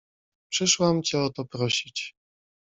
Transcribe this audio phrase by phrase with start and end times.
[0.51, 2.15] "Przyszłam cię o to prosić."